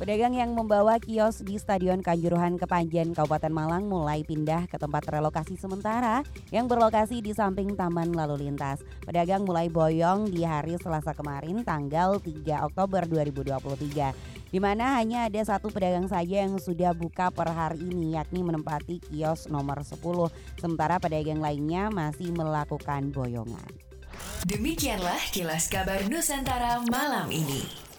[0.00, 5.60] Pedagang yang membawa kios di Stadion Kanjuruhan Kepanjen Kabupaten Malang mulai pindah ke tempat relokasi
[5.60, 8.80] sementara yang berlokasi di samping Taman Lalu Lintas.
[9.04, 12.32] Pedagang mulai boyong di hari Selasa kemarin tanggal 3
[12.72, 18.16] Oktober 2023 di mana hanya ada satu pedagang saja yang sudah buka per hari ini
[18.16, 20.00] yakni menempati kios nomor 10
[20.56, 23.68] sementara pedagang lainnya masih melakukan boyongan.
[24.48, 27.89] Demikianlah kilas kabar Nusantara malam ini.